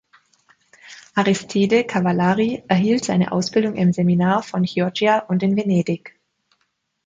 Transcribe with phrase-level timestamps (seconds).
[1.15, 6.19] Aristide Cavallari erhielt seine Ausbildung im Seminar von Chioggia und in Venedig.